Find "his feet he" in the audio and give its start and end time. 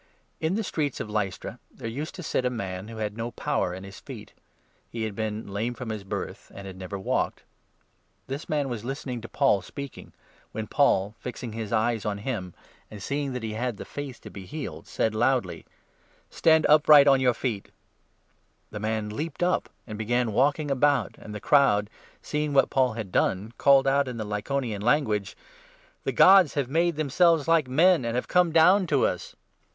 3.83-5.03